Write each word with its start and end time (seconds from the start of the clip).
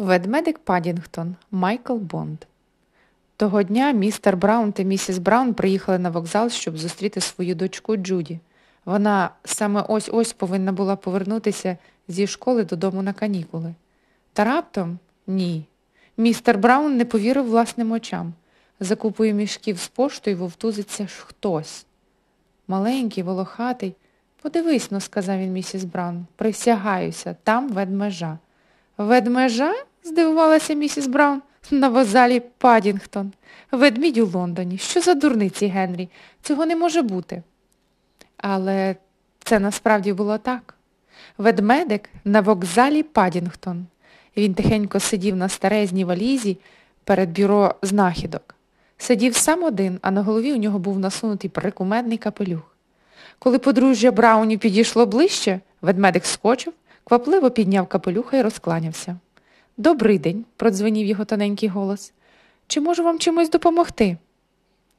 Ведмедик 0.00 0.58
Падінгтон 0.58 1.36
Майкл 1.50 1.94
Бонд. 1.94 2.38
Того 3.36 3.62
дня 3.62 3.92
містер 3.92 4.36
Браун 4.36 4.72
та 4.72 4.82
місіс 4.82 5.18
Браун 5.18 5.54
приїхали 5.54 5.98
на 5.98 6.10
вокзал, 6.10 6.50
щоб 6.50 6.78
зустріти 6.78 7.20
свою 7.20 7.54
дочку 7.54 7.96
Джуді. 7.96 8.40
Вона 8.84 9.30
саме 9.44 9.84
ось-ось 9.88 10.32
повинна 10.32 10.72
була 10.72 10.96
повернутися 10.96 11.76
зі 12.08 12.26
школи 12.26 12.64
додому 12.64 13.02
на 13.02 13.12
канікули. 13.12 13.74
Та 14.32 14.44
раптом 14.44 14.98
ні. 15.26 15.64
Містер 16.16 16.58
Браун 16.58 16.96
не 16.96 17.04
повірив 17.04 17.44
власним 17.44 17.92
очам. 17.92 18.32
За 18.80 18.96
купою 18.96 19.34
мішків 19.34 19.78
з 19.78 19.88
поштою 19.88 20.36
вовтузиться 20.36 21.06
ж 21.06 21.14
хтось. 21.26 21.86
Маленький, 22.68 23.22
волохатий. 23.22 23.94
Подивись 24.42 24.90
но, 24.90 25.00
сказав 25.00 25.38
він 25.38 25.52
місіс 25.52 25.84
Браун, 25.84 26.26
присягаюся, 26.36 27.36
там 27.44 27.68
ведмежа. 27.68 28.38
Ведмежа? 28.98 29.74
Здивувалася 30.04 30.74
місіс 30.74 31.06
Браун. 31.06 31.42
На 31.70 31.88
вокзалі 31.88 32.40
Падінгтон. 32.58 33.32
Ведмідь 33.72 34.18
у 34.18 34.26
Лондоні. 34.26 34.78
Що 34.78 35.00
за 35.00 35.14
дурниці, 35.14 35.66
Генрі? 35.66 36.08
Цього 36.42 36.66
не 36.66 36.76
може 36.76 37.02
бути. 37.02 37.42
Але 38.36 38.96
це 39.44 39.58
насправді 39.58 40.12
було 40.12 40.38
так. 40.38 40.74
Ведмедик 41.38 42.08
на 42.24 42.40
вокзалі 42.40 43.02
Падінгтон. 43.02 43.86
Він 44.36 44.54
тихенько 44.54 45.00
сидів 45.00 45.36
на 45.36 45.48
старезній 45.48 46.04
валізі 46.04 46.58
перед 47.04 47.38
бюро 47.38 47.74
знахідок. 47.82 48.54
Сидів 48.98 49.36
сам 49.36 49.64
один, 49.64 49.98
а 50.02 50.10
на 50.10 50.22
голові 50.22 50.52
у 50.52 50.56
нього 50.56 50.78
був 50.78 50.98
насунутий 50.98 51.50
прикумедний 51.50 52.18
капелюх. 52.18 52.76
Коли 53.38 53.58
подружжя 53.58 54.10
Брауні 54.10 54.58
підійшло 54.58 55.06
ближче, 55.06 55.60
ведмедик 55.82 56.26
скочив, 56.26 56.72
квапливо 57.04 57.50
підняв 57.50 57.86
капелюха 57.86 58.36
і 58.36 58.42
розкланявся. 58.42 59.16
Добрий 59.80 60.18
день, 60.18 60.44
продзвенів 60.56 61.06
його 61.06 61.24
тоненький 61.24 61.68
голос. 61.68 62.12
Чи 62.66 62.80
можу 62.80 63.04
вам 63.04 63.18
чимось 63.18 63.50
допомогти? 63.50 64.16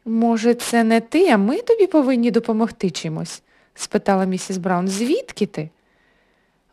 Може, 0.05 0.53
це 0.53 0.83
не 0.83 1.01
ти, 1.01 1.29
а 1.29 1.37
ми 1.37 1.61
тобі 1.61 1.87
повинні 1.87 2.31
допомогти 2.31 2.89
чимось? 2.89 3.43
спитала 3.75 4.25
місіс 4.25 4.57
Браун. 4.57 4.87
Звідки 4.87 5.45
ти? 5.45 5.69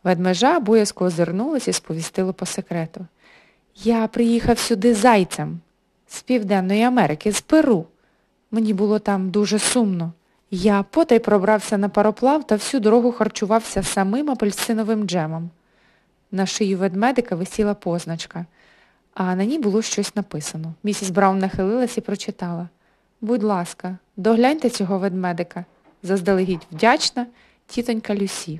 Ведмежа 0.03 0.59
боязко 0.59 1.05
озирнулася 1.05 1.71
і 1.71 1.73
сповістила 1.73 2.33
по 2.33 2.45
секрету. 2.45 3.05
Я 3.75 4.07
приїхав 4.07 4.59
сюди 4.59 4.93
зайцем 4.93 5.59
з 6.07 6.21
Південної 6.21 6.83
Америки, 6.83 7.31
з 7.31 7.41
Перу. 7.41 7.85
Мені 8.51 8.73
було 8.73 8.99
там 8.99 9.29
дуже 9.29 9.59
сумно. 9.59 10.13
Я 10.51 10.83
потай 10.83 11.19
пробрався 11.19 11.77
на 11.77 11.89
пароплав 11.89 12.47
та 12.47 12.55
всю 12.55 12.81
дорогу 12.81 13.11
харчувався 13.11 13.83
самим 13.83 14.31
апельсиновим 14.31 15.03
джемом. 15.03 15.49
На 16.31 16.45
шию 16.45 16.77
ведмедика 16.77 17.35
висіла 17.35 17.73
позначка, 17.73 18.45
а 19.13 19.35
на 19.35 19.45
ній 19.45 19.59
було 19.59 19.81
щось 19.81 20.15
написано. 20.15 20.73
Місіс 20.83 21.09
Браун 21.09 21.39
нахилилась 21.39 21.97
і 21.97 22.01
прочитала. 22.01 22.69
Будь 23.21 23.43
ласка, 23.43 23.97
догляньте 24.17 24.69
цього 24.69 24.99
ведмедика. 24.99 25.65
Заздалегідь 26.03 26.67
вдячна 26.71 27.27
тітонька 27.67 28.15
Люсі. 28.15 28.59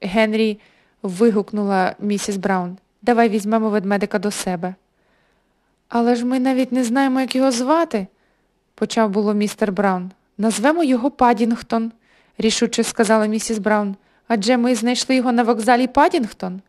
Генрі 0.00 0.60
вигукнула 1.02 1.94
місіс 1.98 2.36
Браун. 2.36 2.78
Давай 3.02 3.28
візьмемо 3.28 3.70
ведмедика 3.70 4.18
до 4.18 4.30
себе. 4.30 4.74
Але 5.88 6.14
ж 6.14 6.26
ми 6.26 6.40
навіть 6.40 6.72
не 6.72 6.84
знаємо, 6.84 7.20
як 7.20 7.36
його 7.36 7.50
звати, 7.50 8.06
почав 8.74 9.10
було 9.10 9.34
містер 9.34 9.72
Браун. 9.72 10.10
Назвемо 10.38 10.84
його 10.84 11.10
Падінгтон, 11.10 11.92
рішуче 12.38 12.84
сказала 12.84 13.26
місіс 13.26 13.58
Браун. 13.58 13.96
Адже 14.28 14.56
ми 14.56 14.74
знайшли 14.74 15.16
його 15.16 15.32
на 15.32 15.42
вокзалі 15.42 15.86
Падінгтон. 15.86 16.60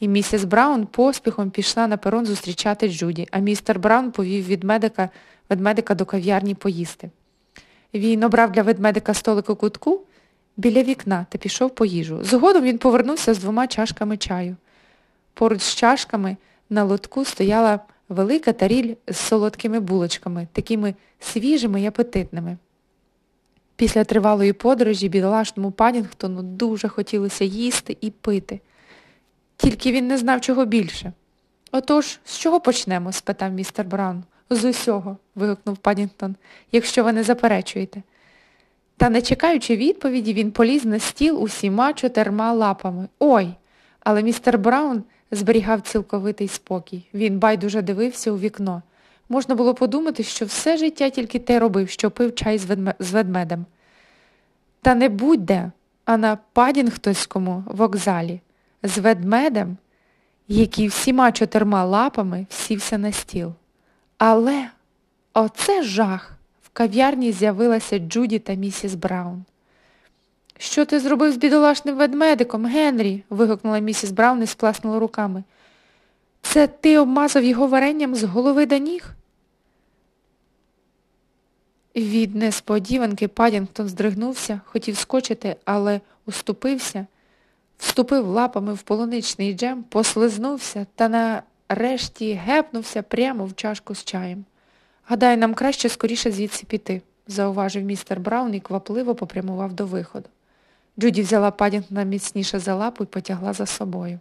І 0.00 0.08
місіс 0.08 0.44
Браун 0.44 0.86
поспіхом 0.86 1.50
пішла 1.50 1.86
на 1.86 1.96
перон 1.96 2.26
зустрічати 2.26 2.88
Джуді, 2.88 3.28
а 3.30 3.38
містер 3.38 3.78
Браун 3.78 4.10
повів 4.10 4.48
ведмедика, 4.48 5.10
ведмедика 5.50 5.94
до 5.94 6.04
кав'ярні 6.04 6.54
поїсти. 6.54 7.10
Він 7.94 8.22
обрав 8.22 8.52
для 8.52 8.62
ведмедика 8.62 9.14
столик 9.14 9.50
у 9.50 9.56
кутку 9.56 10.00
біля 10.56 10.82
вікна 10.82 11.26
та 11.28 11.38
пішов 11.38 11.70
по 11.74 11.84
їжу. 11.84 12.24
Згодом 12.24 12.62
він 12.62 12.78
повернувся 12.78 13.34
з 13.34 13.38
двома 13.38 13.66
чашками 13.66 14.16
чаю. 14.16 14.56
Поруч 15.34 15.62
з 15.62 15.74
чашками 15.74 16.36
на 16.70 16.84
лотку 16.84 17.24
стояла 17.24 17.80
велика 18.08 18.52
таріль 18.52 18.94
з 19.08 19.16
солодкими 19.16 19.80
булочками, 19.80 20.48
такими 20.52 20.94
свіжими 21.20 21.82
й 21.82 21.86
апетитними. 21.86 22.56
Після 23.76 24.04
тривалої 24.04 24.52
подорожі 24.52 25.08
бідолашному 25.08 25.70
Падінгтону 25.70 26.42
дуже 26.42 26.88
хотілося 26.88 27.44
їсти 27.44 27.96
і 28.00 28.10
пити. 28.10 28.60
Тільки 29.56 29.92
він 29.92 30.08
не 30.08 30.18
знав, 30.18 30.40
чого 30.40 30.64
більше. 30.64 31.12
Отож, 31.72 32.18
з 32.24 32.38
чого 32.38 32.60
почнемо? 32.60 33.12
спитав 33.12 33.52
містер 33.52 33.86
Браун. 33.86 34.24
З 34.50 34.64
усього, 34.64 35.16
вигукнув 35.34 35.76
Падінгтон, 35.76 36.36
якщо 36.72 37.04
ви 37.04 37.12
не 37.12 37.22
заперечуєте. 37.22 38.02
Та, 38.96 39.10
не 39.10 39.22
чекаючи 39.22 39.76
відповіді, 39.76 40.34
він 40.34 40.50
поліз 40.50 40.84
на 40.84 40.98
стіл 40.98 41.42
усіма 41.42 41.92
чотирма 41.92 42.52
лапами. 42.52 43.08
Ой! 43.18 43.54
Але 44.00 44.22
містер 44.22 44.58
Браун 44.58 45.02
зберігав 45.30 45.80
цілковитий 45.80 46.48
спокій. 46.48 47.06
Він 47.14 47.38
байдуже 47.38 47.82
дивився 47.82 48.32
у 48.32 48.38
вікно. 48.38 48.82
Можна 49.28 49.54
було 49.54 49.74
подумати, 49.74 50.22
що 50.22 50.44
все 50.44 50.76
життя 50.76 51.10
тільки 51.10 51.38
те 51.38 51.58
робив, 51.58 51.88
що 51.88 52.10
пив 52.10 52.34
чай 52.34 52.58
з 52.98 53.12
ведмедем. 53.12 53.64
Та 54.82 54.94
не 54.94 55.08
будь-де, 55.08 55.70
а 56.04 56.16
на 56.16 56.38
Падінгтонському 56.52 57.64
вокзалі 57.66 58.40
з 58.86 58.98
ведмедем, 58.98 59.76
який 60.48 60.88
всіма 60.88 61.32
чотирма 61.32 61.84
лапами 61.84 62.46
сівся 62.50 62.98
на 62.98 63.12
стіл. 63.12 63.52
Але 64.18 64.68
оце 65.34 65.82
жах! 65.82 66.32
В 66.62 66.68
кав'ярні 66.72 67.32
з'явилася 67.32 67.98
Джуді 67.98 68.38
та 68.38 68.54
місіс 68.54 68.94
Браун. 68.94 69.44
Що 70.58 70.84
ти 70.84 71.00
зробив 71.00 71.32
з 71.32 71.36
бідолашним 71.36 71.96
ведмедиком, 71.96 72.66
Генрі? 72.66 73.24
вигукнула 73.30 73.78
місіс 73.78 74.10
Браун 74.10 74.42
і 74.42 74.46
сплеснула 74.46 74.98
руками. 74.98 75.44
Це 76.42 76.66
ти 76.66 76.98
обмазав 76.98 77.44
його 77.44 77.66
варенням 77.66 78.14
з 78.14 78.24
голови 78.24 78.66
до 78.66 78.76
ніг? 78.76 79.10
Від 81.96 82.34
несподіванки 82.34 83.28
Падінгтон 83.28 83.88
здригнувся, 83.88 84.60
хотів 84.64 84.96
скочити, 84.96 85.56
але 85.64 86.00
уступився 86.26 87.06
вступив 87.78 88.26
лапами 88.26 88.74
в 88.74 88.82
полуничний 88.82 89.54
джем, 89.54 89.84
послизнувся 89.88 90.86
та 90.94 91.08
нарешті 91.68 92.32
гепнувся 92.32 93.02
прямо 93.02 93.44
в 93.44 93.54
чашку 93.54 93.94
з 93.94 94.04
чаєм. 94.04 94.44
Гадаю, 95.04 95.38
нам 95.38 95.54
краще 95.54 95.88
скоріше 95.88 96.32
звідси 96.32 96.66
піти, 96.66 97.02
зауважив 97.26 97.84
містер 97.84 98.20
Браун 98.20 98.54
і 98.54 98.60
квапливо 98.60 99.14
попрямував 99.14 99.72
до 99.72 99.86
виходу. 99.86 100.28
Джуді 100.98 101.22
взяла 101.22 101.50
Падінгтона 101.50 102.02
міцніше 102.02 102.58
за 102.58 102.74
лапу 102.74 103.04
і 103.04 103.06
потягла 103.06 103.52
за 103.52 103.66
собою. 103.66 104.18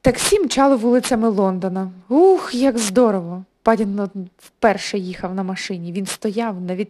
Таксі 0.00 0.40
мчало 0.40 0.76
вулицями 0.76 1.28
Лондона. 1.28 1.90
Ух, 2.08 2.54
як 2.54 2.78
здорово! 2.78 3.44
Падінгтон 3.62 4.28
вперше 4.38 4.98
їхав 4.98 5.34
на 5.34 5.42
машині. 5.42 5.92
Він 5.92 6.06
стояв 6.06 6.60
на 6.60 6.74
від... 6.74 6.88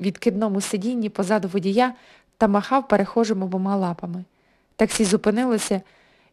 відкидному 0.00 0.60
сидінні 0.60 1.08
позаду 1.08 1.48
водія 1.48 1.94
та 2.40 2.48
махав 2.48 2.88
перехожим 2.88 3.42
обома 3.42 3.76
лапами. 3.76 4.24
Таксі 4.76 5.04
зупинилося 5.04 5.80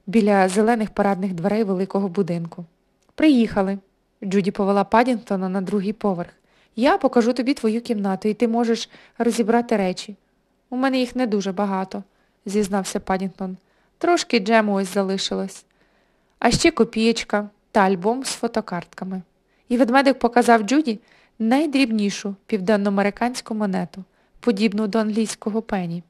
біля 0.05 0.49
зелених 0.49 0.89
парадних 0.89 1.33
дверей 1.33 1.63
великого 1.63 2.07
будинку. 2.07 2.65
Приїхали. 3.15 3.77
Джуді 4.23 4.51
повела 4.51 4.83
Падінгтона 4.83 5.49
на 5.49 5.61
другий 5.61 5.93
поверх. 5.93 6.29
Я 6.75 6.97
покажу 6.97 7.33
тобі 7.33 7.53
твою 7.53 7.81
кімнату, 7.81 8.29
і 8.29 8.33
ти 8.33 8.47
можеш 8.47 8.89
розібрати 9.17 9.77
речі. 9.77 10.15
У 10.69 10.75
мене 10.75 10.99
їх 10.99 11.15
не 11.15 11.27
дуже 11.27 11.51
багато, 11.51 12.03
зізнався 12.45 12.99
Падінгтон. 12.99 13.57
Трошки 13.97 14.39
джему 14.39 14.73
ось 14.73 14.93
залишилось. 14.93 15.65
А 16.39 16.51
ще 16.51 16.71
копієчка 16.71 17.49
та 17.71 17.79
альбом 17.79 18.23
з 18.23 18.29
фотокартками. 18.29 19.21
І 19.69 19.77
ведмедик 19.77 20.19
показав 20.19 20.61
Джуді 20.61 20.99
найдрібнішу 21.39 22.35
південноамериканську 22.45 23.55
монету 23.55 24.03
подібну 24.39 24.87
до 24.87 24.99
англійського 24.99 25.61
пені. 25.61 26.03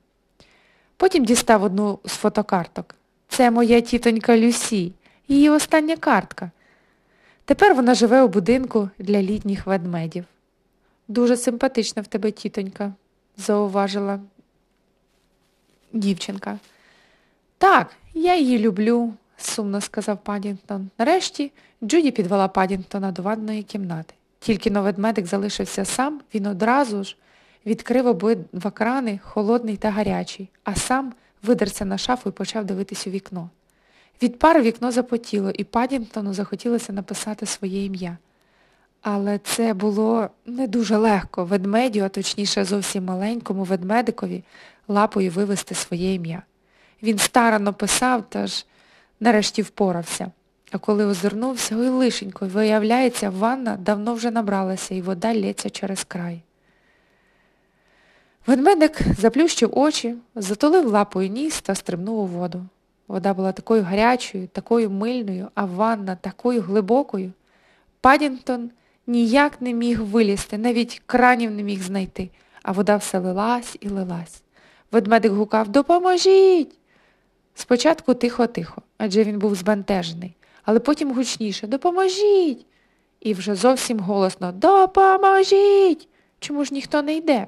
Потім 0.98 1.26
дістав 1.26 1.64
одну 1.64 2.00
з 2.06 2.12
фотокарток. 2.12 2.96
Це 3.28 3.52
моя 3.52 3.82
тітонька 3.82 4.38
Люсі, 4.38 4.94
її 5.28 5.50
остання 5.50 5.98
картка. 5.98 6.52
Тепер 7.46 7.76
вона 7.76 7.94
живе 7.94 8.22
у 8.22 8.28
будинку 8.28 8.90
для 9.00 9.22
літніх 9.22 9.68
ведмедів. 9.68 10.26
Дуже 11.08 11.38
симпатична 11.38 12.02
в 12.02 12.08
тебе 12.08 12.32
тітонька, 12.32 12.94
зауважила 13.38 14.20
дівчинка. 15.94 16.60
Так, 17.58 17.94
я 18.14 18.36
її 18.36 18.60
люблю, 18.60 19.14
сумно 19.38 19.82
сказав 19.82 20.18
Падінгтон. 20.24 20.90
Нарешті 20.98 21.52
Джуді 21.84 22.12
підвела 22.12 22.48
Падінгтона 22.48 23.12
до 23.12 23.22
ванної 23.22 23.64
кімнати. 23.64 24.14
Тільки 24.40 24.72
но 24.72 24.82
ведмедик 24.82 25.26
залишився 25.26 25.86
сам, 25.86 26.22
він 26.34 26.46
одразу 26.46 27.04
ж 27.04 27.16
відкрив 27.66 28.08
обидва 28.08 28.72
крани, 28.72 29.20
холодний 29.24 29.78
та 29.78 29.92
гарячий, 29.92 30.50
а 30.64 30.76
сам 30.76 31.14
видерся 31.44 31.86
на 31.86 31.98
шафу 31.98 32.30
і 32.30 32.32
почав 32.32 32.66
дивитись 32.66 33.08
у 33.08 33.10
вікно. 33.10 33.50
Від 34.22 34.40
пари 34.40 34.62
вікно 34.62 34.92
запотіло, 34.92 35.50
і 35.50 35.64
Падінгтону 35.64 36.34
захотілося 36.34 36.94
написати 36.94 37.46
своє 37.46 37.86
ім'я. 37.86 38.18
Але 39.02 39.38
це 39.38 39.74
було 39.74 40.30
не 40.46 40.68
дуже 40.68 40.98
легко 40.98 41.46
ведмедю, 41.46 42.02
а 42.02 42.10
точніше 42.10 42.66
зовсім 42.66 43.06
маленькому 43.06 43.64
ведмедикові 43.64 44.44
лапою 44.88 45.32
вивести 45.32 45.76
своє 45.76 46.14
ім'я. 46.14 46.42
Він 47.04 47.18
старано 47.18 47.74
писав, 47.74 48.30
та 48.30 48.48
ж 48.48 48.66
нарешті 49.20 49.62
впорався. 49.62 50.32
А 50.72 50.78
коли 50.78 51.06
озирнувся, 51.06 51.78
ой 51.78 51.90
лишенько, 51.90 52.48
виявляється, 52.48 53.30
ванна 53.30 53.78
давно 53.78 54.14
вже 54.14 54.32
набралася 54.32 54.96
і 54.96 55.02
вода 55.02 55.36
лється 55.36 55.70
через 55.70 56.04
край. 56.04 56.42
Ведмедик 58.48 59.02
заплющив 59.20 59.70
очі, 59.78 60.16
затулив 60.36 60.88
лапою 60.88 61.30
ніс 61.30 61.62
та 61.62 61.76
стрибнув 61.76 62.20
у 62.20 62.26
воду. 62.26 62.66
Вода 63.08 63.34
була 63.34 63.52
такою 63.52 63.84
гарячою, 63.84 64.48
такою 64.48 64.90
мильною, 64.90 65.48
а 65.56 65.66
ванна 65.66 66.16
такою 66.16 66.62
глибокою. 66.62 67.32
Падінгтон 68.02 68.70
ніяк 69.08 69.62
не 69.62 69.74
міг 69.74 70.02
вилізти, 70.02 70.58
навіть 70.58 71.02
кранів 71.06 71.52
не 71.52 71.64
міг 71.64 71.84
знайти, 71.84 72.30
а 72.64 72.72
вода 72.72 72.96
все 72.96 73.20
лилась 73.20 73.78
і 73.80 73.90
лилась. 73.90 74.42
Ведмедик 74.92 75.32
гукав 75.32 75.70
Допоможіть. 75.70 76.78
Спочатку 77.56 78.14
тихо-тихо, 78.14 78.82
адже 78.98 79.24
він 79.24 79.40
був 79.40 79.56
збентежений, 79.56 80.36
але 80.64 80.80
потім 80.80 81.14
гучніше 81.14 81.68
Допоможіть. 81.68 82.66
І 83.20 83.34
вже 83.34 83.56
зовсім 83.56 84.00
голосно 84.00 84.52
Допоможіть. 84.52 86.08
Чому 86.40 86.66
ж 86.66 86.74
ніхто 86.74 87.02
не 87.02 87.16
йде? 87.16 87.48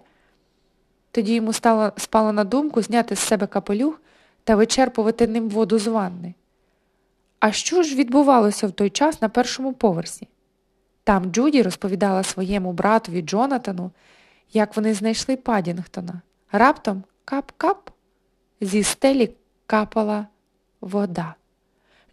Тоді 1.12 1.34
йому 1.34 1.54
стало, 1.54 1.92
спало 1.98 2.34
на 2.34 2.44
думку 2.44 2.82
зняти 2.82 3.16
з 3.16 3.20
себе 3.20 3.48
капелюх 3.48 4.02
та 4.44 4.56
вичерпувати 4.56 5.28
ним 5.28 5.50
воду 5.50 5.80
з 5.80 5.88
ванни. 5.88 6.34
А 7.40 7.52
що 7.52 7.84
ж 7.84 7.96
відбувалося 7.96 8.68
в 8.68 8.72
той 8.72 8.90
час 8.90 9.22
на 9.22 9.30
першому 9.30 9.74
поверсі? 9.74 10.28
Там 11.04 11.26
Джуді 11.32 11.62
розповідала 11.62 12.24
своєму 12.24 12.74
братові 12.74 13.22
Джонатану, 13.22 13.92
як 14.54 14.76
вони 14.76 14.94
знайшли 14.94 15.38
Падінгтона. 15.38 16.22
Раптом 16.52 17.04
кап-кап 17.26 17.92
зі 18.62 18.84
стелі 18.84 19.32
капала 19.66 20.28
вода. 20.82 21.36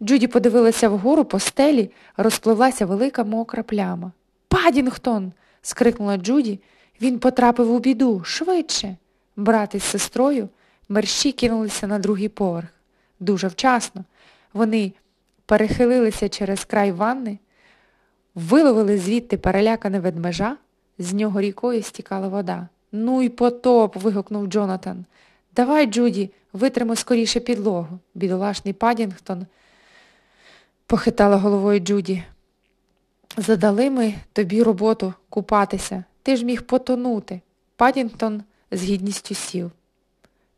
Джуді 0.01 0.27
подивилася 0.27 0.89
вгору 0.89 1.25
по 1.25 1.39
стелі, 1.39 1.91
розпливлася 2.17 2.85
велика 2.85 3.23
мокра 3.23 3.63
пляма. 3.63 4.11
Падінгтон. 4.47 5.33
скрикнула 5.61 6.17
Джуді. 6.17 6.59
Він 7.01 7.19
потрапив 7.19 7.71
у 7.71 7.79
біду, 7.79 8.23
швидше. 8.23 8.95
Брат 9.35 9.75
із 9.75 9.83
сестрою 9.83 10.49
мерщі 10.89 11.31
кинулися 11.31 11.87
на 11.87 11.99
другий 11.99 12.29
поверх. 12.29 12.67
Дуже 13.19 13.47
вчасно. 13.47 14.03
Вони 14.53 14.93
перехилилися 15.45 16.29
через 16.29 16.65
край 16.65 16.91
ванни, 16.91 17.39
виловили 18.35 18.97
звідти 18.97 19.37
перелякане 19.37 19.99
ведмежа, 19.99 20.57
з 20.97 21.13
нього 21.13 21.41
рікою 21.41 21.83
стікала 21.83 22.27
вода. 22.27 22.67
Ну 22.91 23.21
й 23.21 23.29
потоп. 23.29 23.95
вигукнув 23.95 24.47
Джонатан. 24.47 25.05
Давай, 25.55 25.85
Джуді, 25.85 26.31
витримо 26.53 26.95
скоріше 26.95 27.39
підлогу. 27.39 27.99
Бідолашний 28.15 28.73
Падінгтон 28.73 29.45
похитала 30.87 31.37
головою 31.37 31.79
Джуді. 31.79 32.23
Задали 33.37 33.89
ми 33.89 34.13
тобі 34.33 34.63
роботу 34.63 35.13
купатися. 35.29 36.03
Ти 36.27 36.35
ж 36.35 36.45
міг 36.45 36.61
потонути. 36.61 37.41
Падінгтон 37.75 38.43
з 38.71 38.83
гідністю 38.83 39.35
сів. 39.35 39.71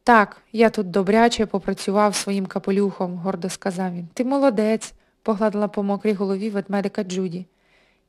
Так, 0.04 0.38
я 0.52 0.70
тут 0.70 0.92
добряче 0.92 1.46
попрацював 1.46 2.16
своїм 2.16 2.46
капелюхом, 2.46 3.16
гордо 3.16 3.50
сказав 3.50 3.94
він. 3.94 4.08
Ти 4.14 4.24
молодець, 4.24 4.94
погладила 5.24 5.68
по 5.68 5.84
мокрій 5.84 6.14
голові 6.14 6.50
ведмедика 6.50 7.04
Джуді. 7.04 7.46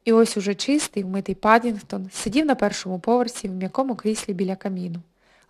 І 0.04 0.12
ось 0.12 0.36
уже 0.36 0.54
чистий, 0.54 1.02
вмитий 1.02 1.34
Падінгтон 1.34 2.10
сидів 2.12 2.46
на 2.46 2.54
першому 2.54 2.98
поверсі 2.98 3.48
в 3.48 3.52
м'якому 3.52 3.94
кріслі 3.94 4.34
біля 4.34 4.56
каміну. 4.56 5.00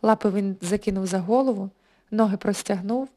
Лапи 0.03 0.31
він 0.31 0.57
закинув 0.61 1.07
за 1.07 1.19
голову, 1.19 1.71
ноги 2.11 2.37
простягнув. 2.37 3.09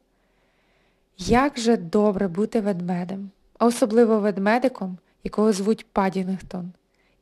Як 1.18 1.58
же 1.58 1.76
добре 1.76 2.28
бути 2.28 2.60
ведмедем, 2.60 3.30
а 3.58 3.66
особливо 3.66 4.18
ведмедиком, 4.18 4.98
якого 5.24 5.52
звуть 5.52 5.86
Падінгтон, 5.92 6.72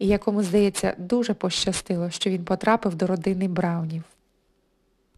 і 0.02 0.06
якому, 0.06 0.42
здається, 0.42 0.94
дуже 0.98 1.34
пощастило, 1.34 2.10
що 2.10 2.30
він 2.30 2.44
потрапив 2.44 2.94
до 2.94 3.06
родини 3.06 3.48
Браунів. 3.48 4.02